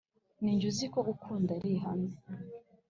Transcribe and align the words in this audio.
Ninjye 0.41 0.65
uziko 0.71 0.97
kugukunda 0.99 1.49
ari 1.57 1.69
ihame 1.77 2.11